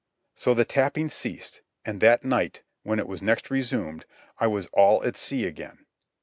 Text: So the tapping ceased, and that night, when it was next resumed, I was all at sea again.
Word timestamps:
So 0.33 0.55
the 0.55 0.65
tapping 0.65 1.09
ceased, 1.09 1.61
and 1.85 2.01
that 2.01 2.23
night, 2.23 2.63
when 2.81 2.97
it 2.97 3.07
was 3.07 3.21
next 3.21 3.51
resumed, 3.51 4.07
I 4.39 4.47
was 4.47 4.65
all 4.73 5.03
at 5.03 5.15
sea 5.15 5.45
again. 5.45 5.85